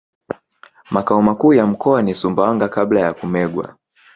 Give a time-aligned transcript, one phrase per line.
[0.91, 3.75] Makao makuu ya mkoa ni Sumbawanga Kabla ya kumegwa